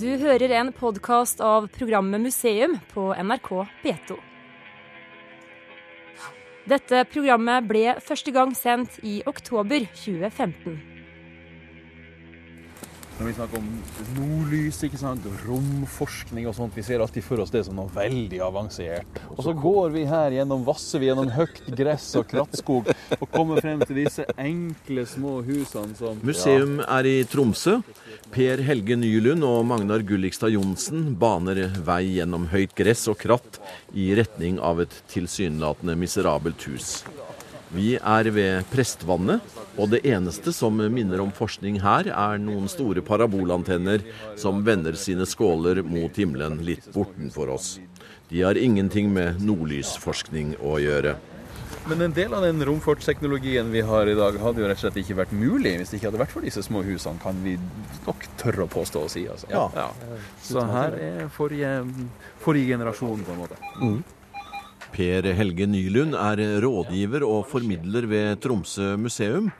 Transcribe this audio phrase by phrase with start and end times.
[0.00, 3.48] Du hører en podkast av programmet Museum på NRK
[3.82, 4.14] P2.
[6.72, 10.78] Dette programmet ble første gang sendt i oktober 2015.
[13.20, 13.66] Når vi snakker om
[14.16, 18.38] nordlys, ikke sant, romforskning og sånt, vi ser alltid for oss det som noe veldig
[18.46, 19.20] avansert.
[19.34, 22.88] Og så går vi her gjennom, vasser gjennom høyt gress og krattskog
[23.18, 27.82] og kommer frem til disse enkle, små husene som Museum er i Tromsø.
[28.32, 33.60] Per Helge Nylund og Magnar Gullikstad Johnsen baner vei gjennom høyt gress og kratt
[33.92, 37.02] i retning av et tilsynelatende miserabelt hus.
[37.70, 39.44] Vi er ved Prestvannet,
[39.78, 44.02] og det eneste som minner om forskning her, er noen store parabolantenner
[44.40, 47.76] som vender sine skåler mot himmelen litt bortenfor oss.
[48.30, 51.14] De har ingenting med nordlysforskning å gjøre.
[51.88, 54.98] Men en del av den romfartsteknologien vi har i dag, hadde jo rett og slett
[55.00, 57.54] ikke vært mulig hvis det ikke hadde vært for disse små husene, kan vi
[58.04, 59.28] nok tørre å påstå og si.
[59.30, 59.48] Altså.
[59.50, 59.88] Ja.
[60.44, 61.76] Så her er forrige,
[62.42, 63.62] forrige generasjon, på en måte.
[64.90, 69.50] Per Helge Nylund er rådgiver og formidler ved Tromsø museum.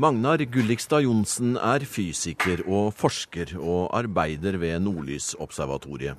[0.00, 6.16] Magnar Gullikstad Johnsen er fysiker og forsker og arbeider ved Nordlysobservatoriet.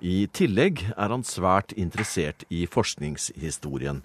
[0.00, 4.00] I tillegg er han svært interessert i forskningshistorien.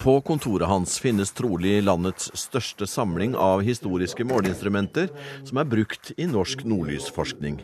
[0.00, 5.12] På kontoret hans finnes trolig landets største samling av historiske måleinstrumenter
[5.44, 7.60] som er brukt i norsk nordlysforskning.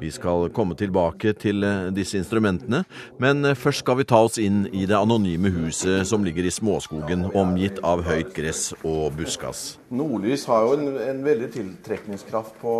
[0.00, 2.82] Vi skal komme tilbake til eh, disse instrumentene,
[3.22, 6.50] men eh, først skal vi ta oss inn i det anonyme huset som ligger i
[6.54, 9.78] småskogen, omgitt av høyt gress og buskas.
[9.94, 12.72] Nordlys har jo en, en veldig tiltrekningskraft på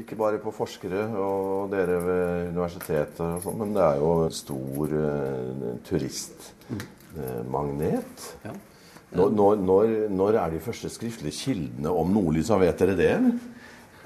[0.00, 4.38] ikke bare på forskere og dere ved universitetet, og sånt, men det er jo en
[4.38, 4.98] stor uh,
[5.88, 8.16] turistmagnet.
[9.12, 12.50] Når, når, når, når er de første skriftlige kildene om nordlys?
[12.60, 13.12] Vet dere det?
[13.18, 13.36] eller?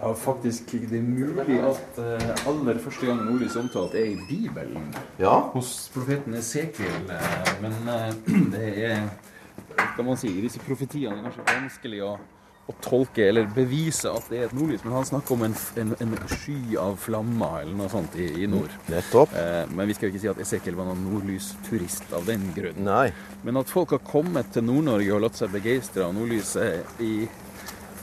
[0.03, 4.89] Ja, faktisk det er mulig at uh, aller første gang nordlys omtalt er i Bibelen.
[5.23, 5.37] Ja.
[5.55, 7.05] Hos profeten Esekiel.
[7.07, 8.09] eh, Men uh,
[8.55, 9.05] det er
[9.97, 12.11] kan man si, disse profetiene er kanskje vanskelig å,
[12.69, 14.83] å tolke eller bevise at det er et nordlys.
[14.85, 18.49] Men han snakker om en, en, en sky av flammer eller noe sånt i, i
[18.51, 18.75] nord.
[18.93, 19.37] Nettopp.
[19.39, 22.83] Eh, men vi skal jo ikke si at Esekiel var noen nordlysturist av den grunn.
[22.89, 23.07] Nei.
[23.47, 27.13] Men at folk har kommet til Nord-Norge og latt seg begeistre av nordlyset i,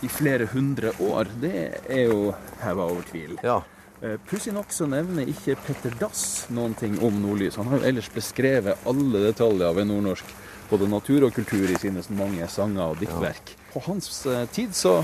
[0.01, 3.37] i flere hundre år, det er jo heva over tvil.
[3.43, 3.61] Ja.
[4.01, 7.57] Eh, Pussig nok så nevner ikke Petter Dass noen ting om nordlys.
[7.59, 10.35] Han har jo ellers beskrevet alle detaljer ved nordnorsk,
[10.69, 13.55] både natur og kultur, i sine mange sanger og diktverk.
[13.73, 15.01] På hans eh, tid så,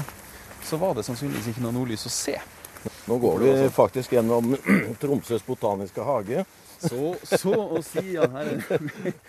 [0.64, 2.38] så var det sannsynligvis ikke noe nordlys å se.
[3.10, 4.56] Nå går vi faktisk gjennom
[5.02, 6.46] Tromsøs botaniske hage.
[6.76, 8.82] Så, så å si ja, her er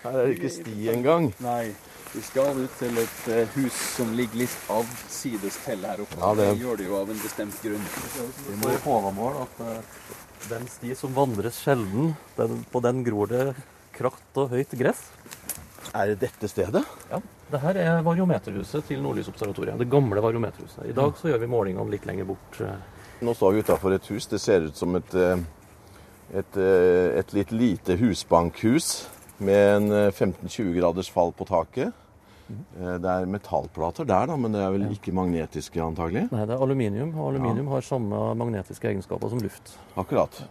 [0.03, 1.31] Her er det ikke sti engang.
[1.45, 1.71] Nei.
[2.15, 6.17] Vi skal ut til et eh, hus som ligger litt avsides til her oppe.
[6.23, 7.87] Ja, det- det gjør det jo av en bestemt grunn.
[8.49, 9.83] Vi må Håvamål at eh,
[10.49, 13.55] den sti som vandres sjelden, den, på den gror det
[13.93, 15.03] kratt og høyt gress.
[15.95, 16.85] Er det dette stedet?
[17.11, 17.21] Ja.
[17.51, 19.79] Det her er variometerhuset til Nordlysobservatoriet.
[19.79, 20.87] Det gamle variometerhuset.
[20.89, 22.61] I dag så gjør vi målingene litt lenger bort.
[22.61, 22.75] eh.
[23.23, 24.27] Nå står vi utafor et hus.
[24.27, 25.15] Det ser ut som et,
[26.35, 29.07] et, et litt lite husbankhus
[29.39, 31.93] med en eh, 15-20 graders fall på taket.
[32.49, 36.29] Eh, Det er metallplater der, da, men det er vel ikke magnetiske antagelig?
[36.33, 39.75] Nei, det er aluminium, og aluminium har samme magnetiske egenskaper som luft.
[39.97, 40.45] Akkurat.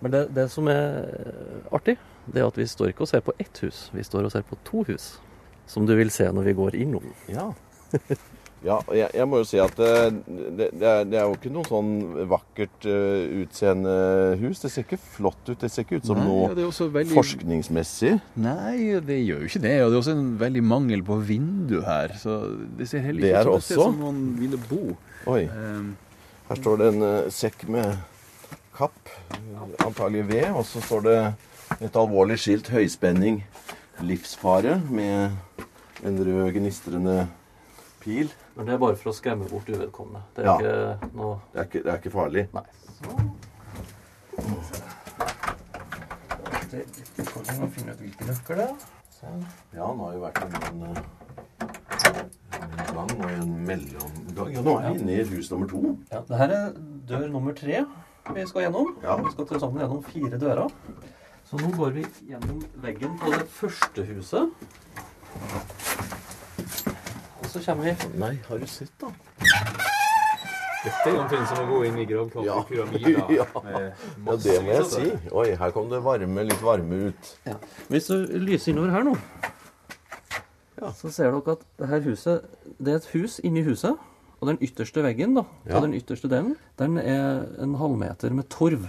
[0.00, 1.96] Men det, det som er eh, artig,
[2.30, 4.46] det er at vi står ikke og ser på ett hus, vi står og ser
[4.46, 5.18] på to hus.
[5.70, 7.04] Som du vil se når vi går innom.
[7.30, 7.50] Ja.
[8.60, 11.52] Ja, jeg, jeg må jo si at eh, det, det, er, det er jo ikke
[11.52, 11.92] noe sånn
[12.28, 13.94] vakkert uh, utseende
[14.42, 14.60] hus.
[14.60, 15.56] Det ser ikke flott ut.
[15.62, 17.14] Det ser ikke ut som Nei, noe ja, veldig...
[17.16, 18.12] forskningsmessig.
[18.44, 18.74] Nei,
[19.06, 19.74] det gjør jo ikke det.
[19.86, 22.12] Og det er også en veldig mangel på vindu her.
[22.20, 22.36] Så
[22.76, 23.80] det ser heller ikke ut som også?
[23.80, 24.82] som noen ville bo.
[25.32, 25.42] Oi.
[25.48, 25.94] Um,
[26.50, 27.96] Her står det en uh, sekk med
[28.76, 29.12] kapp,
[29.86, 31.18] antagelig ved, og så står det
[31.80, 33.42] et alvorlig skilt 'Høyspenning
[34.04, 35.30] livsfare' med
[36.04, 37.28] en rød gnistrende
[38.00, 38.32] pil.
[38.60, 40.20] Men det er bare for å skremme bort uvedkommende.
[40.36, 40.56] Det er Ja.
[40.58, 42.48] ikke noe Det er ikke, det er ikke farlig.
[42.52, 42.62] Nei.
[46.68, 48.74] Finne ut hvilke nøkler det er.
[49.16, 49.40] Sånn.
[49.72, 51.02] Ja, nå har jo vært en, eh,
[52.60, 54.52] en gang og en mellomgang.
[54.52, 55.96] Ja, nå er vi inne i hus nummer to.
[56.12, 56.72] Ja, det her er
[57.08, 57.86] dør nummer tre
[58.34, 58.92] vi skal gjennom.
[59.02, 59.16] Ja.
[59.16, 60.70] Vi skal til sammen gjennom fire dører.
[61.48, 64.52] Så nå går vi gjennom veggen på det første huset.
[67.50, 69.10] Så kommer vi Nei, har du sett, da?
[70.80, 72.58] dette er omtrent som å gå inn i gravkapet Ja.
[72.60, 73.32] i pyramider.
[73.40, 73.46] Ja.
[73.54, 75.10] Ja, det må jeg si.
[75.36, 77.32] Oi, her kom det varme, litt varme ut.
[77.46, 77.56] ja.
[77.90, 79.16] Hvis du lyser innover her nå,
[80.80, 80.92] Ja.
[80.96, 82.46] så ser dere at det her huset
[82.80, 83.98] Det er et hus inni huset.
[84.40, 85.80] Og den ytterste veggen, da, Ja.
[85.80, 88.88] den ytterste delen, den er en halvmeter med torv.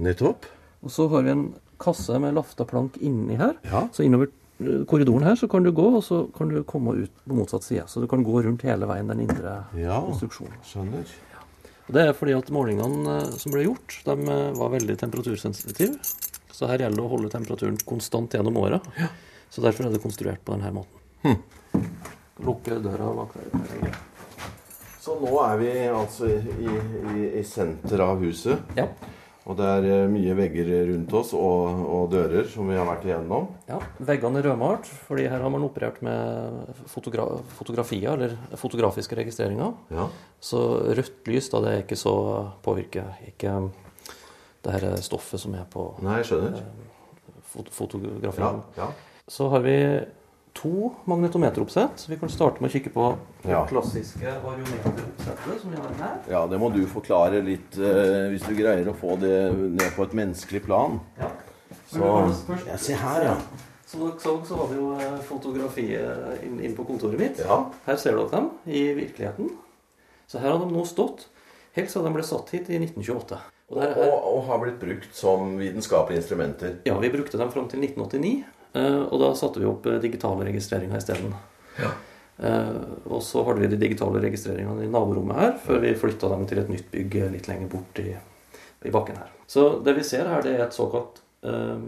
[0.00, 0.46] Nettopp.
[0.82, 3.56] Og så har vi en kasse med lafta plank inni her.
[3.64, 3.88] Ja.
[3.92, 4.28] Så innover
[4.88, 7.84] korridoren her så kan du gå, og så kan du komme ut på motsatt side.
[7.92, 10.00] Så du kan gå rundt hele veien den indre Ja.
[10.00, 10.56] konstruksjonen.
[10.64, 11.04] Skjønner.
[11.86, 15.98] Og Det er fordi at målingene eh, som ble gjort, de eh, var veldig temperatursensitive.
[16.56, 18.82] Så her gjelder det å holde temperaturen konstant gjennom året.
[19.52, 21.42] Så derfor er det konstruert på denne måten.
[22.42, 23.92] Lukke døra bak der.
[25.00, 28.58] Så nå er vi altså i, i, i senter av huset.
[28.76, 28.88] Ja.
[29.46, 33.06] Og det er eh, mye vegger rundt oss og, og dører som vi har vært
[33.06, 33.46] igjennom.
[33.70, 33.78] ja.
[34.08, 37.28] Veggene er rødmalt, fordi her har man operert med fotogra
[37.58, 39.76] fotografier, eller fotografiske registreringer.
[39.94, 40.08] Ja.
[40.42, 40.62] Så
[40.98, 42.16] rødt lys, da, det er ikke så
[42.66, 43.54] påvirker ikke
[44.66, 46.62] det her stoffet som er på Nei, jeg skjønner.
[47.70, 47.94] fot
[48.36, 48.90] Ja, ja.
[49.30, 49.76] Så har vi
[50.56, 52.06] to magnetometeroppsett.
[52.08, 53.06] Vi kan starte med å kikke på
[53.44, 53.66] det Ja.
[53.68, 56.16] klassiske variometeroppsettet som vi har her.
[56.30, 60.02] ja, det må du forklare litt, eh, hvis du greier å få det ned på
[60.08, 61.00] et menneskelig plan.
[61.18, 61.30] Ja.
[61.90, 62.32] Så
[62.66, 63.36] Jeg ser her, ja.
[63.86, 67.38] Som dere så, så var det jo eh, fotografiet inn, inn på kontoret mitt.
[67.38, 67.70] Ja.
[67.86, 69.50] Her ser dere dem i virkeligheten.
[70.26, 71.26] Så her har de nå stått
[71.76, 73.38] helt siden de ble satt hit i 1928.
[73.70, 76.76] Og Og, og har blitt brukt som vitenskapelige instrumenter.
[76.86, 78.55] Ja, vi brukte dem fram til 1989, eh,
[79.06, 81.34] og da satte vi opp eh, digitale registreringer isteden.
[82.38, 82.72] Eh,
[83.08, 86.60] og så hadde vi de digitale registreringene i naborommet her, før vi flytta dem til
[86.60, 88.10] et nytt bygg eh, litt lenger bort i,
[88.84, 89.30] i bakken her.
[89.48, 91.78] Så det vi ser her, det er et såkalt eh,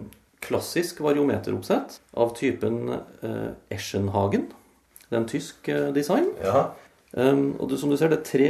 [0.44, 4.48] klassisk variometeroppsett av typen eh, Eschenhagen.
[5.08, 6.30] Det er en tysk eh, design.
[6.44, 6.70] Ja.
[7.12, 8.48] Um, og du, som du ser, det er tre,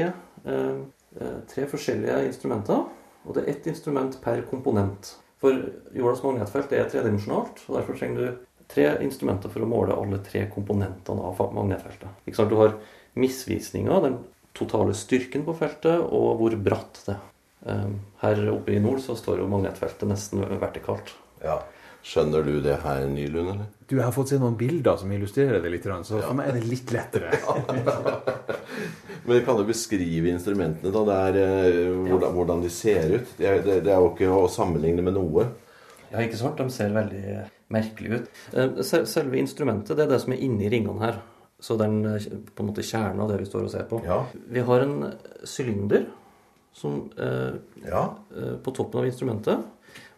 [0.50, 0.78] eh,
[1.18, 2.86] eh, tre forskjellige instrumenter.
[3.26, 5.16] Og det er ett instrument per komponent.
[5.38, 5.54] For
[5.94, 7.62] jordas magnetfelt er tredimensjonalt.
[7.68, 12.26] og Derfor trenger du tre instrumenter for å måle alle tre komponentene av magnetfeltet.
[12.50, 12.76] Du har
[13.18, 14.18] misvisninga, den
[14.58, 17.26] totale styrken på feltet, og hvor bratt det er.
[17.68, 21.10] Um, her oppe i nord så står jo magnetfeltet nesten vertikalt.
[21.42, 21.58] ja.
[22.04, 23.66] Skjønner du det her, Nylund, eller?
[23.88, 26.58] Du, Jeg har fått se noen bilder som illustrerer det litt, så for meg er
[26.58, 27.32] det litt lettere.
[29.28, 31.02] Men kan du beskrive instrumentene, da?
[31.04, 33.32] Det er, eh, hvordan, hvordan de ser ut?
[33.38, 35.48] Det er, det, det er jo ikke å sammenligne med noe.
[36.12, 36.60] Ja, ikke sant?
[36.60, 37.24] De ser veldig
[37.74, 38.30] merkelige ut.
[38.56, 41.18] Eh, Selve instrumentet det er det som er inni ringene her.
[41.60, 42.22] Så den er
[42.54, 43.98] på en måte kjernen av det vi står og ser på.
[44.06, 44.20] Ja.
[44.48, 44.94] Vi har en
[45.48, 46.06] sylinder
[46.78, 47.58] som, eh,
[47.88, 48.04] Ja.
[48.36, 49.66] eh, på toppen av instrumentet.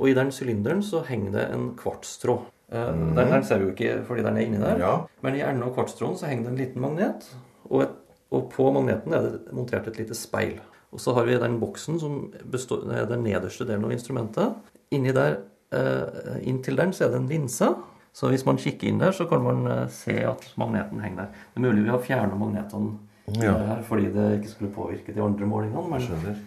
[0.00, 2.48] Og i den sylinderen så henger det en kvartstråd.
[2.70, 3.14] Mm.
[3.16, 4.78] Den, den ser vi jo ikke fordi den er inni der.
[4.78, 4.92] Ja.
[5.26, 7.26] Men i enden av kvartstråden så henger det en liten magnet.
[7.68, 7.96] Og, et,
[8.30, 10.60] og på magneten er det montert et lite speil.
[10.94, 12.20] Og så har vi den boksen som
[12.50, 14.54] består, er den nederste delen av instrumentet.
[14.94, 15.36] Inni der,
[15.74, 17.68] eh, Inntil den så er det en linse.
[18.14, 21.44] Så hvis man kikker inn der, så kan man eh, se at magneten henger der.
[21.54, 22.98] Det er mulig vi har fjerna magnetene
[23.38, 23.52] Ja.
[23.54, 26.00] her fordi det ikke skulle påvirke de andre målingene.
[26.26, 26.40] Men,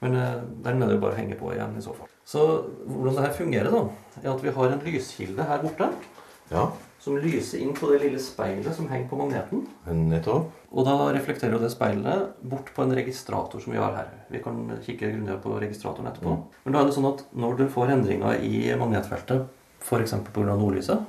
[0.00, 0.16] men
[0.64, 2.10] den er det jo bare å henge på igjen i så fall.
[2.24, 2.40] Så
[2.88, 3.84] hvordan det her fungerer, da,
[4.22, 5.90] er at vi har en lyskilde her borte
[6.50, 6.70] Ja.
[7.00, 9.66] som lyser inn på det lille speilet som henger på magneten.
[9.86, 10.50] Nettopp.
[10.72, 14.08] Og da reflekterer jo det speilet bort på en registrator som vi har her.
[14.32, 16.36] Vi kan kikke grundigere på registratoren etterpå.
[16.64, 19.44] Men da er det sånn at når du får endringer i magnetfeltet,
[19.84, 20.14] f.eks.
[20.32, 20.56] pga.
[20.56, 21.04] nordlyset,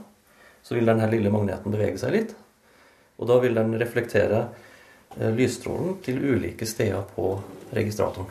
[0.64, 2.36] så vil denne lille magneten bevege seg litt.
[3.20, 4.50] Og da vil den reflektere
[5.18, 7.38] eh, lysstrålen til ulike steder på
[7.72, 8.28] registratoren.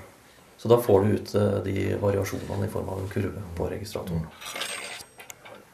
[0.64, 4.22] Så da får du ut eh, de variasjonene i form av en kurve på registratoren.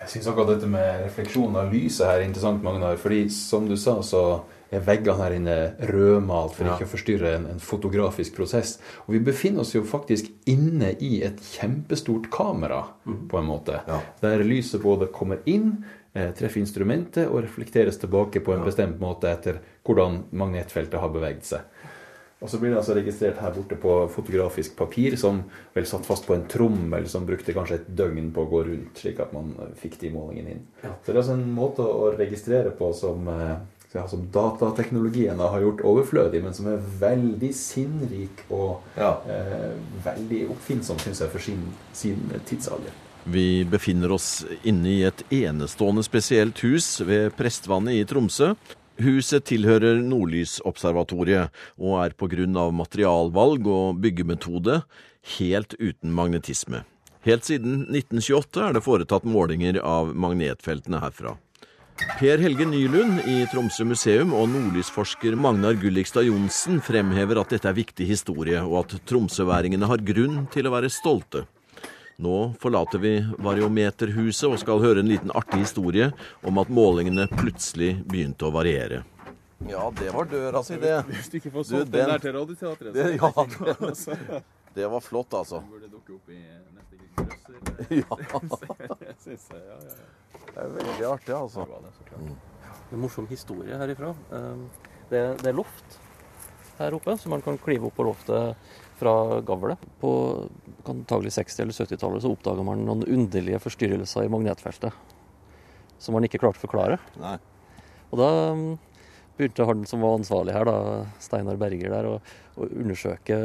[0.00, 2.97] Jeg syns akkurat dette med refleksjon av lyset her er interessant, Magnar.
[2.99, 4.23] fordi som du sa, så
[4.75, 5.55] er veggene her inne
[5.93, 6.75] rødmalt for Ja.
[6.75, 8.81] ikke å forstyrre en, en fotografisk prosess.
[9.07, 13.79] Og vi befinner oss jo faktisk inne i et kjempestort kamera, på en måte.
[13.87, 14.00] Ja.
[14.25, 15.85] Der lyset både kommer inn,
[16.15, 21.47] eh, treffer instrumentet og reflekteres tilbake på en bestemt måte etter hvordan magnetfeltet har beveget
[21.55, 21.61] seg.
[22.41, 25.43] Og så blir det altså registrert her borte på fotografisk papir, som
[25.75, 28.95] vel satt fast på en trommel som brukte kanskje et døgn på å gå rundt,
[28.97, 30.63] slik at man eh, fikk de målingene inn.
[30.83, 30.95] Ja.
[31.05, 33.59] Så det er altså en måte å registrere på som, eh,
[33.93, 39.19] ja, som datateknologien har gjort overflødig, men som er veldig sinnrik og Ja.
[39.29, 39.77] eh,
[40.09, 41.61] veldig oppfinnsom, syns jeg, for sin,
[41.93, 42.97] sin tidsalder.
[43.29, 48.55] Vi befinner oss inne i et enestående spesielt hus ved Prestvannet i Tromsø.
[49.00, 52.71] Huset tilhører Nordlysobservatoriet og er pga.
[52.71, 54.83] materialvalg og byggemetode
[55.38, 56.85] helt uten magnetisme.
[57.25, 61.37] Helt siden 1928 er det foretatt målinger av magnetfeltene herfra.
[62.16, 67.76] Per Helge Nylund i Tromsø museum og nordlysforsker Magnar Gullikstad Johnsen fremhever at dette er
[67.76, 71.45] viktig historie, og at tromsøværingene har grunn til å være stolte.
[72.21, 76.11] Nå forlater vi variometerhuset og skal høre en liten artig historie
[76.47, 79.03] om at målingene plutselig begynte å variere.
[79.69, 80.99] Ja, det var døra si, det.
[81.09, 84.43] Hvis du ikke får solgt den- den der til Radioteatret, det ja, det,
[84.75, 85.61] det var flott, altså.
[85.69, 86.41] burde dukke opp i
[86.77, 87.57] neste grøsser.
[87.91, 89.97] Ja, ja, ja, ja.
[90.55, 91.65] det er veldig artig, altså.
[91.65, 92.93] Det var det, så klart.
[92.93, 94.15] En morsom historie herifra.
[94.33, 95.97] Eh, Det, det er loft
[96.79, 98.55] her oppe, så man kan klive opp på loftet
[99.00, 99.77] fra gavlet.
[100.00, 100.49] På
[100.89, 105.17] antagelig 60- eller 70-tallet så oppdaga man noen underlige forstyrrelser i magnetfeltet.
[106.01, 106.97] Som man ikke klarte å forklare.
[107.21, 107.37] Nei.
[108.11, 108.67] Og da mm,
[109.39, 112.19] begynte han som var ansvarlig her, da, Steinar Berger, der, å,
[112.57, 113.39] å undersøke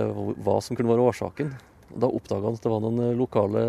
[0.44, 1.54] hva som kunne være årsaken.
[1.96, 3.64] Da oppdaga han at det var noen eh, lokale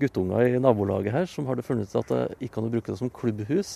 [0.00, 2.98] guttunger i nabolaget her som hadde funnet ut at det gikk an å bruke det
[3.02, 3.74] som klubbhus.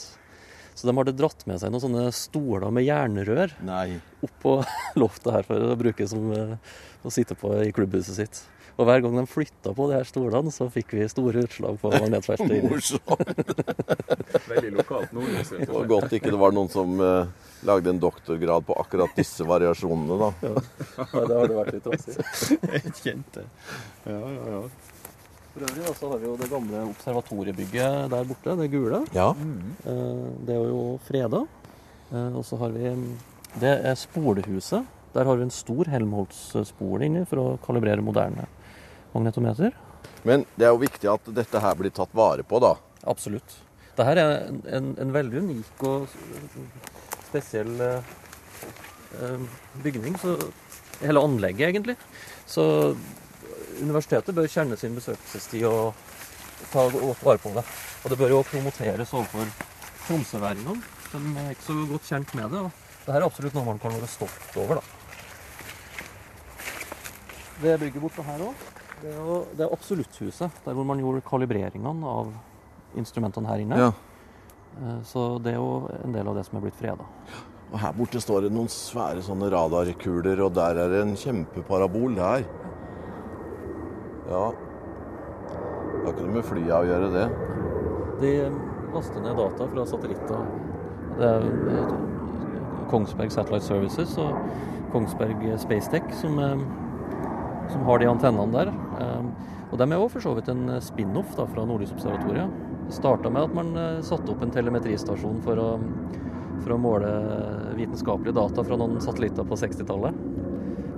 [0.75, 4.00] Så de hadde dratt med seg noen sånne stoler med jernrør Nei.
[4.26, 4.57] opp på
[5.03, 6.57] loftet her for å bruke som eh,
[7.05, 8.43] å sitte på i klubbhuset sitt.
[8.75, 11.93] Og hver gang de flytta på de her stolene, så fikk vi store utslag på
[11.95, 12.64] magnetfeltet.
[12.66, 13.45] Morsomt.
[14.50, 15.52] Veldig lokalt nordlys.
[15.54, 17.28] Det var godt ikke det var noen som eh,
[17.69, 20.31] lagde en doktorgrad på akkurat disse variasjonene, da.
[20.43, 22.16] Ja, det har det vært litt trassig.
[22.75, 23.45] Jeg kjente.
[24.11, 24.64] Ja, ja, ja.
[25.54, 29.04] For øvrig så har vi jo det gamle observatoriebygget der borte, det gule.
[29.14, 29.28] Ja.
[29.87, 31.45] Eh, Det er jo freda.
[32.11, 32.90] Eh, Og så har vi
[33.62, 34.83] Det er spolehuset.
[35.14, 38.49] Der har vi en stor Helmholtz-spole inni for å kalibrere moderne
[39.14, 39.75] magnetometer.
[40.25, 42.75] Men det er jo viktig at dette her blir tatt vare på, da.
[43.09, 43.59] Absolutt.
[43.94, 46.09] Dette er en, en, en veldig unik og
[47.28, 48.14] spesiell eh,
[49.21, 49.44] eh,
[49.85, 50.16] bygning.
[50.21, 50.37] Så,
[51.02, 51.97] hele anlegget, egentlig.
[52.47, 52.64] Så
[53.83, 55.94] universitetet bør kjenne sin besøkelsestid og
[56.73, 57.64] ta godt vare på det.
[58.04, 59.49] Og det bør jo promoteres overfor
[60.06, 60.76] tromsøværingene.
[61.14, 62.61] De er ikke så godt kjent med det.
[62.66, 62.71] og
[63.04, 65.00] Dette er absolutt noe man kan være stolt over, da.
[67.62, 68.62] Det bygget borte her òg,
[69.03, 70.51] det er, jo- det er Absolutthuset.
[70.65, 72.33] Der hvor man gjorde kalibreringene av
[72.97, 73.77] instrumentene her inne.
[73.79, 73.93] Ja.
[74.81, 77.05] Eh, Så det er jo en del av det som er blitt freda.
[77.73, 82.15] Og her borte står det noen svære sånne radarkuler, og der er det en kjempeparabol
[82.15, 82.45] der.
[84.31, 84.45] Ja.
[84.55, 87.27] Det har ikke noe med flyet å gjøre, det.
[88.21, 88.33] De
[88.95, 90.47] laster ned data fra satellitter.
[91.19, 91.95] Det er eh,
[92.91, 94.37] Kongsberg Satellite Services og
[94.93, 96.65] Kongsberg Spacetech som, eh,
[97.73, 98.73] som har de antennene der.
[99.75, 102.50] Eh, Og de er òg for så vidt en spin-off da, fra Nordlysobservatoriet.
[102.87, 105.69] Det starta med at man eh, satte opp en telemetristasjon for å,
[106.62, 107.11] for å måle
[107.75, 110.14] vitenskapelige data fra noen satellitter på 60-tallet.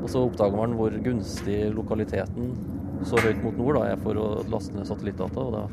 [0.03, 2.53] Og så oppdaga man hvor gunstig lokaliteten
[3.05, 5.41] så høyt mot nord da, er for å laste ned satellittdata.
[5.41, 5.65] og da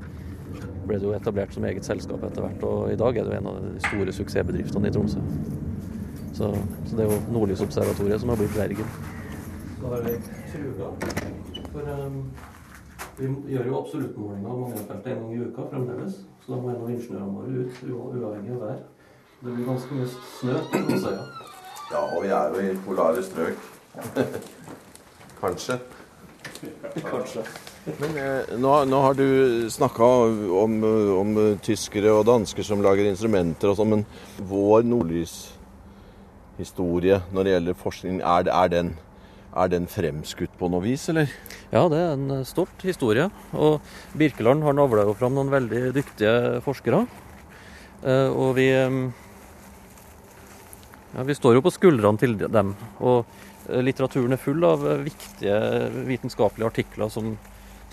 [0.88, 3.38] ble det jo etablert som eget selskap etter hvert, og i dag er det jo
[3.40, 5.22] en av de store suksessbedriftene i Tromsø.
[6.34, 6.50] Så,
[6.88, 8.98] så det er jo Nordlysobservatoriet som har blitt Bergen.
[9.80, 10.18] Da har vi
[10.52, 10.92] Truga.
[11.74, 12.20] For um,
[13.18, 16.14] vi gjør jo absoluttmålinger av magnetfeltet en gang i uka fremdeles.
[16.44, 18.80] Så da må en av ingeniørene våre ut, uavhengig av vær.
[19.44, 21.24] Det blir ganske mye snø på Tromsøya.
[21.92, 23.58] Ja, og vi er jo i polare strøk.
[25.44, 25.76] Kanskje.
[27.04, 27.42] Kanskje.
[28.00, 29.28] Men eh, nå, nå har du
[29.72, 30.04] snakka
[30.64, 30.72] om,
[31.20, 31.30] om
[31.66, 34.06] tyskere og dansker som lager instrumenter og sånn, men
[34.48, 38.88] vår nordlyshistorie når det gjelder forskning, er, det- er, den,
[39.54, 41.30] er den fremskutt på noe vis, eller?
[41.74, 43.30] Ja, det er en eh, stolt historie.
[43.54, 43.84] Og
[44.18, 47.04] Birkeland har navla jo fram noen veldig dyktige forskere.
[48.04, 49.00] Eh, Og vi eh,
[51.14, 52.76] ja, Vi står jo på skuldrene til dem.
[53.00, 53.26] Og
[53.70, 55.56] litteraturen er full av viktige
[56.10, 57.38] vitenskapelige artikler som,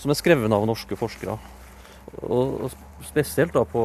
[0.01, 1.37] som er skrevet av norske forskere.
[2.27, 3.85] Og, og spesielt da på,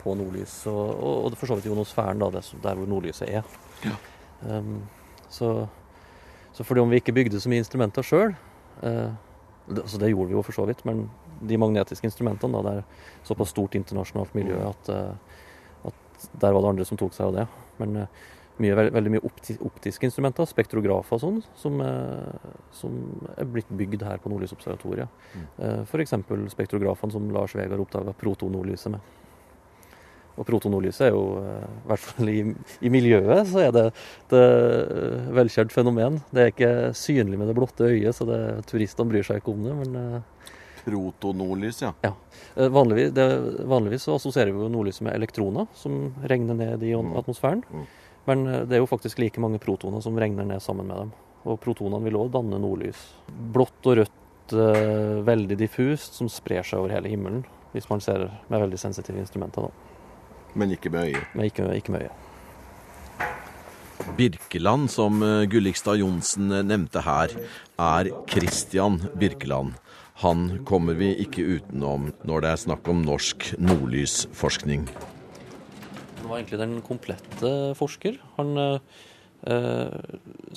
[0.00, 3.46] på nordlys, og, og, og for så vidt ionosfæren, da, der hvor nordlyset er.
[4.42, 4.80] Um,
[5.30, 5.68] så,
[6.58, 8.32] så fordi om vi ikke bygde så mye instrumenter sjøl
[8.82, 9.10] eh,
[9.68, 11.04] det, altså det gjorde vi jo for så vidt, men
[11.48, 16.64] de magnetiske instrumentene, da, det er såpass stort internasjonalt miljø at, eh, at der var
[16.64, 17.46] det andre som tok seg av det.
[17.78, 18.24] Men eh,
[18.62, 22.96] mye, veld, veldig mye opti, optiske instrumenter, spektrografer og sånn, som, eh, som
[23.36, 25.20] er blitt bygd her på Nordlysobservatoriet.
[25.34, 25.46] Mm.
[25.58, 26.16] Eh, F.eks.
[26.54, 29.14] spektrografene som Lars Vegard oppdaga protonordlyset med.
[30.38, 32.38] Og protonordlyset er jo, eh, i hvert fall i,
[32.86, 36.20] i miljøet, så er det et eh, velkjent fenomen.
[36.30, 38.38] Det er ikke synlig med det blotte øyet, så det,
[38.70, 39.74] turistene bryr seg ikke om det.
[39.82, 40.52] Men eh,
[40.88, 41.90] Protonordlys, ja.
[42.06, 42.12] ja.
[42.72, 43.24] vanligvis, det,
[43.68, 47.10] vanligvis så assosierer vi jo nordlyset med elektroner som regner ned i Mm.
[47.18, 47.64] atmosfæren.
[47.68, 47.82] Mm.
[48.30, 51.12] Men eh, det er jo faktisk like mange protoner som regner ned sammen med dem.
[51.48, 53.02] Og protonene vil òg danne nordlys.
[53.52, 54.14] Blått og rødt,
[55.28, 57.42] veldig diffust, som sprer seg over hele himmelen.
[57.74, 59.87] Hvis man ser med veldig sensitive instrumenter, da.
[60.58, 61.34] Men ikke med øyet.
[61.34, 62.24] Men ikke, ikke med øyet.
[64.18, 67.34] Birkeland, som eh, Gullikstad Johnsen eh, nevnte her,
[67.78, 69.76] er Christian Birkeland.
[70.22, 74.88] Han kommer vi ikke utenom når det er snakk om norsk nordlysforskning.
[76.18, 78.18] Han var egentlig den komplette forsker.
[78.38, 79.94] Han eh,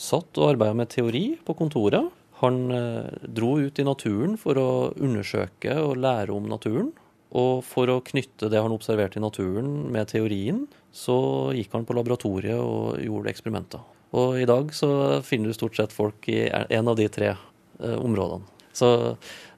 [0.01, 2.09] satt og arbeida med teori på kontoret.
[2.41, 6.89] Han eh, dro ut i naturen for å undersøke og lære om naturen.
[7.37, 11.15] Og for å knytte det han observerte i naturen med teorien, så
[11.55, 13.83] gikk han på laboratoriet og gjorde eksperimenter.
[14.19, 17.95] Og i dag så finner du stort sett folk i en av de tre eh,
[17.95, 18.43] områdene.
[18.75, 19.15] Så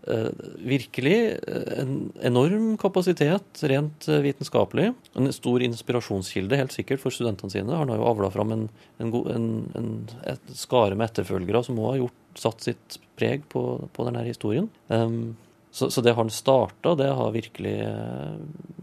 [0.08, 4.92] eh, virkelig eh, en enorm kapasitet rent eh, vitenskapelig.
[5.18, 7.78] En stor inspirasjonskilde, helt sikkert, for studentene sine.
[7.78, 8.68] Han har jo avla fram en,
[9.02, 13.64] en, en, en skare med etterfølgere som òg har gjort, satt sitt preg på,
[13.94, 14.70] på denne historien.
[14.90, 15.36] Um,
[15.74, 18.34] så, så det han starta, det har virkelig, eh,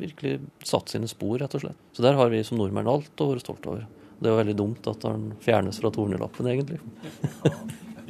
[0.00, 1.78] virkelig satt sine spor, rett og slett.
[1.94, 3.84] Så der har vi som nordmenn alt å være stolt over.
[4.18, 6.80] Det er jo veldig dumt at han fjernes fra tornelappen, egentlig.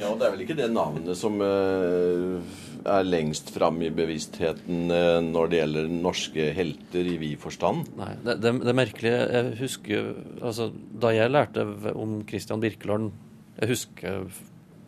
[0.01, 2.55] Ja, og det er vel ikke det navnet som eh,
[2.89, 7.91] er lengst fram i bevisstheten eh, når det gjelder norske helter i vid forstand.
[7.99, 10.09] Nei, det, det, det merkelige Jeg husker
[10.41, 13.11] altså, Da jeg lærte om Christian Birkeland
[13.59, 14.25] Jeg husker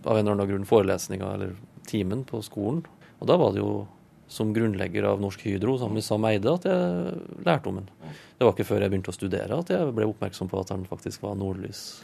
[0.01, 1.53] av en eller annen grunn forelesninga eller
[1.87, 2.81] timen på skolen.
[3.23, 3.85] Og da var det jo
[4.33, 7.13] som grunnlegger av Norsk Hydro sammen med Sam Eide at jeg
[7.45, 7.87] lærte om den.
[8.35, 10.83] Det var ikke før jeg begynte å studere at jeg ble oppmerksom på at han
[10.89, 12.01] faktisk var nordlys.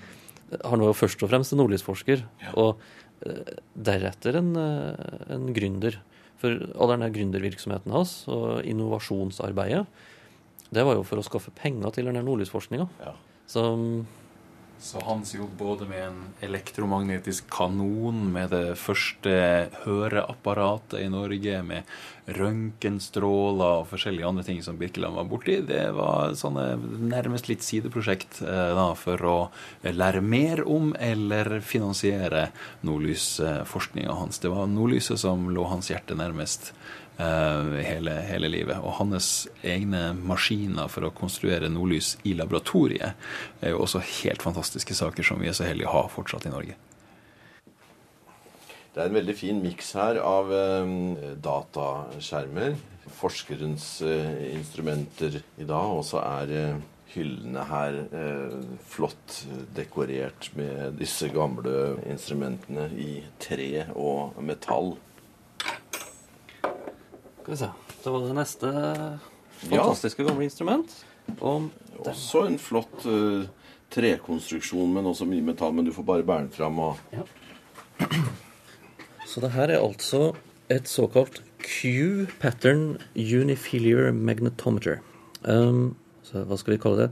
[0.63, 2.23] Han var jo først og fremst en nordlysforsker,
[2.57, 2.79] og
[3.27, 5.99] eh, deretter en, eh, en gründer.
[6.39, 9.83] For all denne gründervirksomheten hans og innovasjonsarbeidet,
[10.71, 12.87] det var jo for å skaffe penger til denne nordlysforskninga.
[13.03, 13.13] Ja.
[13.49, 13.65] Så
[14.81, 19.33] Så hans jobb både med en elektromagnetisk kanon, med det første
[19.83, 21.89] høreapparatet i Norge, med
[22.39, 26.77] røntgenstråler og forskjellige andre ting som Birkeland var borti, det var sånne
[27.11, 29.37] nærmest litt sideprosjekt eh, da, for å
[29.83, 32.47] lære mer om eller finansiere
[32.87, 34.39] nordlysforskninga hans.
[34.39, 38.79] Det var nordlyset som lå hans hjerte nærmest eh, hele, hele livet.
[38.79, 43.17] Og hans egne maskiner for å konstruere nordlys i laboratoriet
[43.59, 46.53] er jo også helt fantastiske saker som vi er så heldige å ha fortsatt i
[46.53, 46.77] Norge.
[48.93, 50.93] Det er en veldig fin miks her av eh,
[51.45, 52.73] dataskjermer,
[53.19, 56.81] forskerens eh, instrumenter i dag, og så er eh,
[57.13, 58.57] hyllene her eh,
[58.89, 59.43] flott
[59.77, 64.95] dekorert med disse gamle instrumentene i tre og metall.
[67.41, 67.69] Skal vi se.
[68.03, 68.71] Det var det neste
[69.63, 71.05] fantastiske gamle instrument.
[71.41, 71.69] Og
[72.07, 73.47] Også en flott uh,
[73.91, 75.73] trekonstruksjon, men også mye metall.
[75.75, 76.79] Men du får bare bære den fram.
[76.79, 76.97] og
[79.27, 80.33] Så det her er altså
[80.69, 85.01] et såkalt Q-pattern unifiliar magnetometer.
[85.43, 87.09] Um, så hva skal vi kalle det?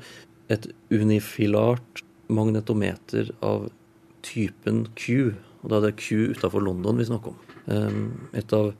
[0.50, 3.68] Et unifilart magnetometer av
[4.24, 5.36] typen Q.
[5.64, 7.44] Og da er det Q utafor London vi snakker om.
[7.68, 8.72] Um, et av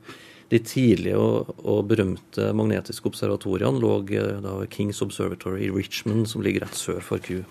[0.48, 6.28] de tidlige og, og berømte magnetiske observatoriene lå eh, da ved Kings Observatory i Richmond,
[6.30, 7.42] som ligger rett sør for Q.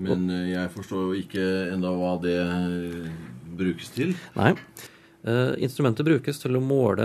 [0.00, 3.12] Men eh, jeg forstår jo ikke enda hva det eh,
[3.58, 4.16] brukes til.
[4.38, 4.54] Nei.
[5.22, 7.04] Uh, instrumentet brukes til å måle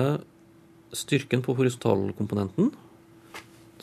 [0.95, 2.71] styrken på horisontalkomponenten,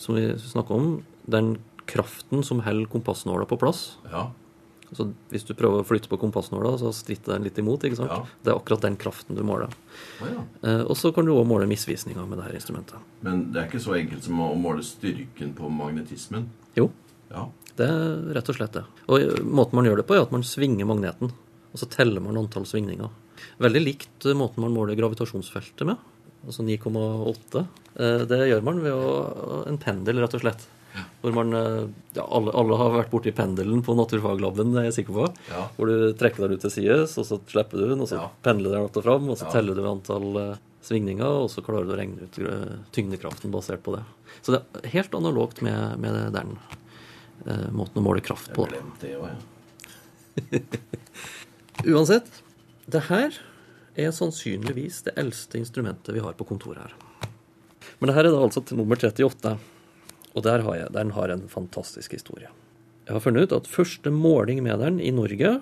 [0.00, 0.88] som vi snakker om.
[1.30, 1.52] Den
[1.86, 3.92] kraften som holder kompassnåla på plass.
[4.10, 4.30] Ja.
[4.94, 7.82] Altså, hvis du prøver å flytte på kompassnåla, så stritter den litt imot.
[7.82, 8.12] ikke sant?
[8.14, 8.20] Ja.
[8.46, 9.72] Det er akkurat den kraften du måler.
[10.22, 10.44] Å ja.
[10.62, 13.02] Eh, og så kan du òg måle misvisninga med dette instrumentet.
[13.26, 16.46] Men det er ikke så enkelt som å måle styrken på magnetismen.
[16.78, 16.92] Jo,
[17.34, 17.48] Ja.
[17.74, 18.84] det er rett og slett det.
[19.10, 21.32] Og eh, måten man gjør det på, er at man svinger magneten.
[21.74, 23.10] Og så teller man antall svingninger.
[23.58, 25.98] Veldig likt eh, måten man måler gravitasjonsfeltet med.
[26.46, 27.66] Altså 9,8.
[27.98, 30.62] Eh, Det gjør man ved å, en pendel, rett og slett.
[31.22, 34.96] Hvor man, eh, ja, alle, alle har vært borti pendelen på naturfaglaben, det er jeg
[35.00, 35.24] sikker på.
[35.50, 35.64] Ja.
[35.76, 38.28] Hvor du trekker den ut til sides, og så slipper du den, og så Ja.
[38.46, 41.88] pendler den opp og fram, og så teller du antall eh, svingninger, og så klarer
[41.88, 44.04] du å regne ut eh, tyngdekraften basert på det.
[44.42, 46.54] Så det er helt analogt med, med den
[47.46, 48.68] eh, måten å måle kraft på.
[48.68, 50.60] Jeg glemte det òg, ja.
[51.94, 52.30] Uansett,
[52.86, 53.34] det her
[53.96, 56.94] er sannsynligvis det eldste instrumentet vi har på kontoret her.
[58.00, 59.54] Men det her er da altså til nummer 38,
[60.34, 62.50] og der har jeg, den har en fantastisk historie.
[63.06, 65.58] Jeg har funnet ut at første måling med den i Norge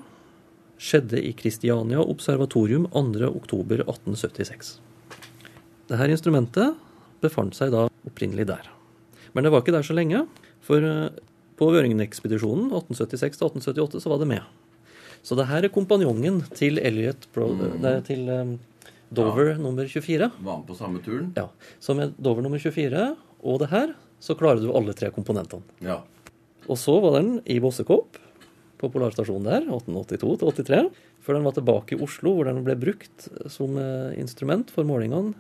[0.83, 4.77] skjedde i Kristiania Observatorium 2.10.1876.
[5.91, 6.79] Dette instrumentet
[7.23, 8.71] befant seg da opprinnelig der.
[9.33, 10.25] Men det var ikke der så lenge,
[10.65, 11.13] for eh,
[11.59, 14.43] på Vøringen-ekspedisjonen 1876-1878 så var det med.
[15.23, 18.57] Så det her er kompanjongen til Elliot Bro nei, til um,
[19.15, 20.31] Dover nummer 24.
[20.43, 21.31] Var han på samme turen?
[21.39, 21.47] Ja,
[21.79, 25.67] Så med Dover nummer 24 og det her, så klarer du alle tre komponentene.
[25.83, 26.01] Ja.
[26.71, 28.21] Og så var den i Bossekopp
[28.79, 32.77] på Polarstasjonen der, 1882 til 83, før den var tilbake i Oslo, hvor den ble
[32.79, 35.35] brukt som eh, instrument for målingene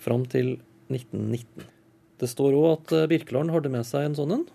[0.00, 0.56] fram til
[0.92, 1.66] 1919.
[2.18, 4.46] Det står òg at eh, Birkeland hadde med seg en sånn en,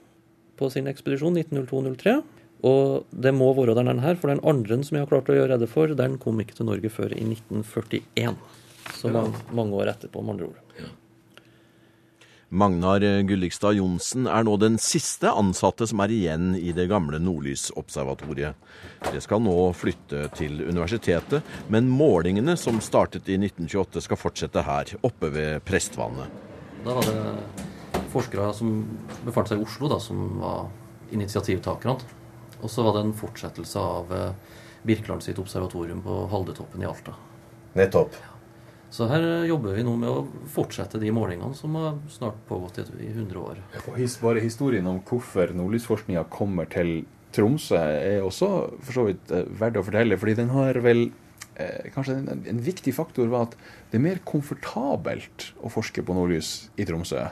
[0.57, 2.17] på sin ekspedisjon 1902-03.
[2.63, 5.55] Og det må være denne her, for den andre som jeg har klart å gjøre
[5.55, 8.37] redde for, den kom ikke til Norge før i 1941.
[8.95, 10.62] Så mange, mange år etterpå, med andre ord.
[12.53, 18.53] Magnar Gullikstad Johnsen er nå den siste ansatte som er igjen i det gamle Nordlysobservatoriet.
[19.07, 21.41] Det skal nå flytte til universitetet,
[21.73, 26.29] men målingene som startet i 1928 skal fortsette her, oppe ved Prestvannet.
[26.85, 28.83] Da var det forskere som
[29.25, 30.67] befant seg i Oslo, da, som var
[31.09, 31.97] initiativtakerne.
[32.61, 37.17] Og så var det en fortsettelse av eh, Birkeland sitt observatorium på Haldetoppen i Alta.
[37.73, 38.13] Nettopp.
[38.93, 43.09] Så her jobber vi nå med å fortsette de målingene som har snart pågått i
[43.09, 43.61] 100 år.
[43.89, 46.99] Og bare historien om hvorfor nordlysforskninga kommer til
[47.33, 50.19] Tromsø, er også for så vidt eh, verdt å fortelle.
[50.21, 51.07] fordi den har vel
[51.57, 53.57] eh, Kanskje en, en, viktig faktor var at
[53.89, 57.25] det er mer komfortabelt å forske på nordlys i Tromsø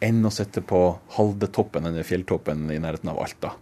[0.00, 0.84] enn å sitte på
[1.16, 3.56] Haldetoppen, denne fjelltoppen i nærheten av Alta.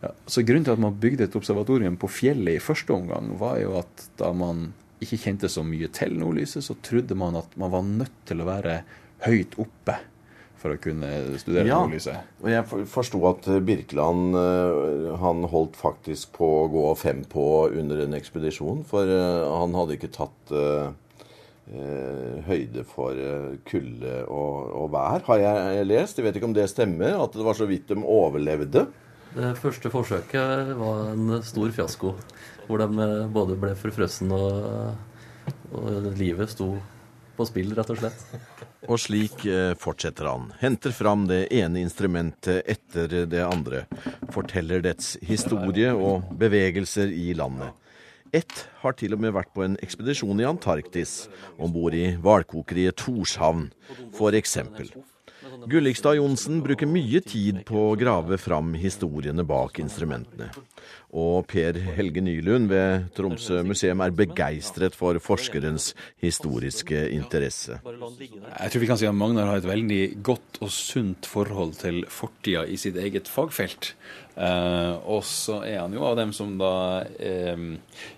[0.00, 3.60] Ja, så Grunnen til at man bygde et observatorium på fjellet i første omgang, var
[3.60, 7.70] jo at da man ikke kjente så mye til nordlyset, så trodde man at man
[7.74, 8.80] var nødt til å være
[9.26, 9.96] høyt oppe
[10.58, 11.06] for å kunne
[11.38, 11.76] studere Ja.
[11.84, 12.16] nordlyset.
[12.42, 17.20] Og jeg for- forsto at eh, Birkeland eh, han holdt faktisk på å gå fem
[17.30, 17.44] på
[17.78, 18.80] under en ekspedisjon.
[18.84, 20.90] For eh, han hadde ikke tatt eh,
[22.48, 23.12] høyde for
[23.68, 26.16] kulde og, og vær, har jeg lest.
[26.18, 28.86] Jeg vet ikke om det stemmer, at det var så vidt de overlevde.
[29.34, 32.14] Det første forsøket var en stor fiasko,
[32.66, 34.94] hvor de eh, både ble forfrøssen og,
[35.72, 36.72] og livet sto
[37.38, 38.22] på spill, rett og slett.
[38.88, 40.48] Og slik eh, fortsetter han.
[40.62, 43.84] Henter fram det ene instrumentet etter det andre.
[44.34, 47.76] Forteller dets historie og bevegelser i landet.
[48.32, 52.98] Ett har til og med vært på en ekspedisjon i Antarktis, om bord i hvalkokeriet
[53.00, 53.70] Torshavn,
[54.16, 54.90] for eksempel.
[55.66, 60.50] Gullikstad Johnsen bruker mye tid på å grave fram historiene bak instrumentene.
[61.16, 67.78] Og Per Helge Nylund ved Tromsø museum er begeistret for forskerens historiske interesse.
[67.80, 72.02] Jeg tror vi kan si at Magnar har et veldig godt og sunt forhold til
[72.12, 73.94] fortida i sitt eget fagfelt.
[74.36, 77.56] Eh, og så er han jo av dem som da eh,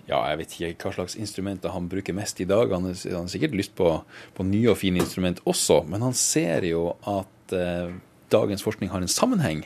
[0.05, 2.75] Ja, jeg vet ikke hva slags instrumenter han bruker mest i dag.
[2.75, 4.01] Han har sikkert lyst på,
[4.35, 7.95] på nye og fine instrument også, men han ser jo at eh,
[8.31, 9.63] dagens forskning har en sammenheng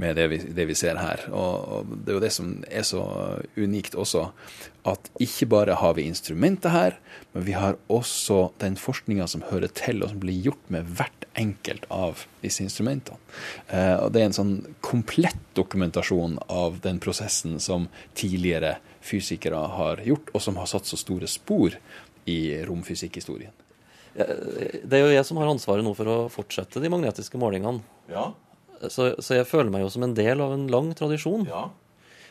[0.00, 1.24] med det vi, det vi ser her.
[1.32, 3.02] Og, og det er jo det som er så
[3.56, 4.28] unikt også,
[4.86, 6.98] at ikke bare har vi instrumentet her,
[7.34, 11.26] men vi har også den forskninga som hører til, og som blir gjort med hvert
[11.36, 13.18] enkelt av disse instrumentene.
[13.68, 20.02] Eh, og det er en sånn komplett dokumentasjon av den prosessen som tidligere fysikere har
[20.06, 21.76] gjort, og som har satt så store spor
[22.26, 23.54] i romfysikkhistorien.
[24.16, 27.84] Det er jo jeg som har ansvaret nå for å fortsette de magnetiske målingene.
[28.08, 28.30] Ja,
[28.92, 31.46] Så, så jeg føler meg jo som en del av en lang tradisjon.
[31.48, 31.66] ja.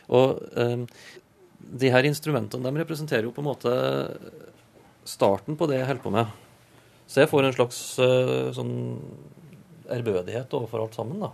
[0.06, 0.84] Og eh,
[1.66, 3.72] de her instrumentene de representerer jo på en måte
[5.06, 6.30] starten på det jeg holder på med.
[7.10, 8.74] Så jeg får en slags eh, sånn
[9.90, 11.22] ærbødighet overfor alt sammen.
[11.26, 11.32] da.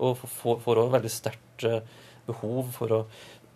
[0.00, 1.80] Og får får også veldig sterkt eh,
[2.28, 3.00] behov for å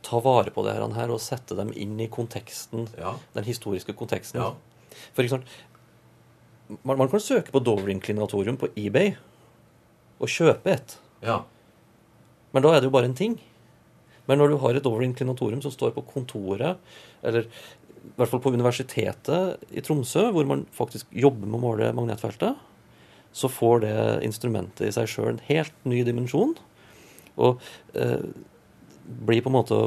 [0.04, 3.14] ta vare på det her og sette dem inn i konteksten, Ja.
[3.32, 4.40] den historiske konteksten.
[4.40, 4.50] Ja.
[5.16, 5.48] For eksempel,
[6.84, 9.14] man, man kan søke på Dover-inklinatorium på eBay
[10.20, 10.96] og kjøpe et.
[11.24, 11.42] ja.
[12.54, 13.32] Men da er det jo bare en ting.
[14.30, 16.78] Men når du har et overinklinatorium som står på kontoret,
[17.26, 21.90] eller i hvert fall på universitetet i Tromsø, hvor man faktisk jobber med å måle
[21.96, 22.60] magnetfeltet,
[23.34, 23.94] så får det
[24.28, 26.54] instrumentet i seg sjøl en helt ny dimensjon.
[27.42, 27.62] Og
[27.98, 28.22] eh,
[29.26, 29.80] blir på en måte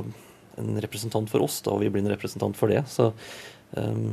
[0.59, 2.83] en representant for oss, da, og vi blir en representant for det.
[2.91, 3.13] Så
[3.79, 4.09] eh,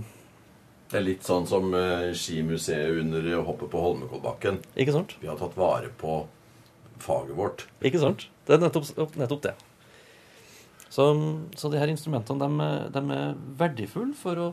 [0.91, 4.61] Det er litt sånn som eh, skimuseet under hoppet på Holmenkollbakken.
[4.79, 5.17] Ikke sant?
[5.23, 6.23] Vi har tatt vare på
[7.03, 7.67] faget vårt.
[7.85, 8.29] Ikke sant?
[8.47, 9.55] Det er nettopp, nettopp det.
[10.95, 11.09] Så,
[11.59, 14.49] så de her instrumentene de, de er verdifulle for å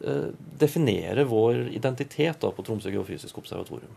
[0.00, 0.30] eh,
[0.62, 3.92] definere vår identitet da, på Tromsø geofysisk observatorium.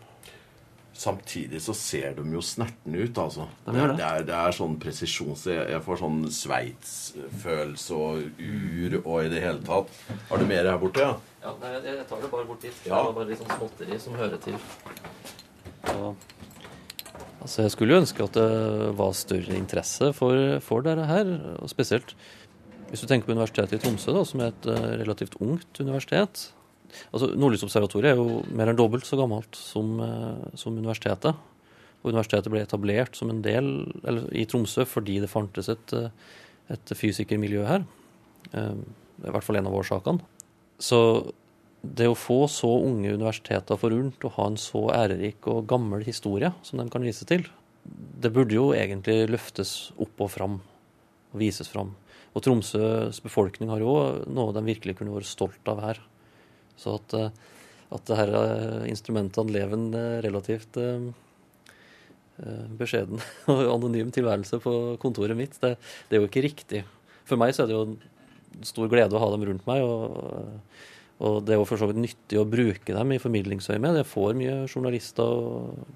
[0.96, 3.44] Samtidig så ser de jo snertne ut, altså.
[3.66, 3.88] De det.
[3.98, 9.32] Det, er, det er sånn presisjon så jeg, får sånn Sveits-følelse og ur og i
[9.32, 9.92] det hele tatt.
[10.30, 11.18] Har du mer her borte, ja?
[11.44, 12.80] Ja, jeg, jeg tar det bare bort dit.
[12.86, 12.96] Ja.
[12.96, 14.56] Det var bare litt sånn småtteri som hører til.
[15.92, 16.24] Og,
[17.44, 18.48] altså, jeg skulle jo ønske at det
[18.98, 22.16] var større interesse for, for dette her, og spesielt
[22.86, 26.48] hvis du tenker på Universitetet i Tromsø, da, som er et eh, relativt ungt universitet.
[27.12, 31.36] Altså, Nordlysobservatoriet er jo mer enn dobbelt så gammelt som, eh, som universitetet.
[32.02, 33.70] Og universitetet ble etablert som en del
[34.04, 36.10] eller, i Tromsø fordi det fantes et, eh,
[36.70, 37.86] et fysikermiljø her.
[38.52, 38.76] Eh,
[39.16, 40.20] Det er i hvert fall en av årsakene.
[40.78, 41.32] Så
[41.82, 46.52] det å få så unge universiteter forunt å ha en så ærerik og gammel historie
[46.62, 47.46] som de kan vise til,
[48.20, 50.58] det burde jo egentlig løftes opp og fram
[51.32, 51.94] og vises fram.
[52.36, 53.94] Og Tromsøs befolkning har jo
[54.28, 56.00] noe de virkelig kunne vært stolt av her.
[56.80, 57.30] Så at, eh,
[57.96, 58.34] at det her
[58.88, 60.80] instrumentet han lever en eh, relativt
[62.76, 63.16] beskjeden
[63.52, 66.82] og anonym tilværelse på kontoret mitt, det, det, er jo ikke riktig.
[67.24, 69.80] For meg så er det jo stor glede å ha dem rundt meg.
[69.80, 70.60] og,
[71.24, 74.02] og det er jo for så vidt nyttig å bruke dem i formidlingsøyemed.
[74.02, 75.86] Jeg får mye journalister og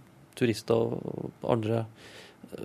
[0.40, 1.84] turister og andre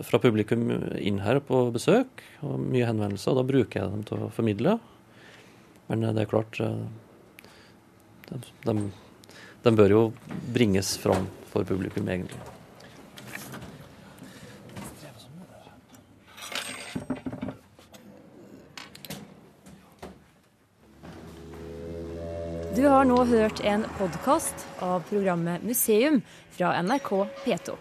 [0.08, 3.34] fra publikum inn her på besøk, og mye henvendelser.
[3.34, 4.78] og Da bruker jeg dem til å formidle.
[5.90, 6.62] Men det er klart
[8.30, 8.76] de, de,
[9.64, 10.04] de bør jo
[10.54, 12.42] bringes fram for publikum, egentlig.
[22.76, 26.20] Du har nå hørt en podkast av programmet Museum
[26.58, 27.12] fra NRK
[27.46, 27.78] P2.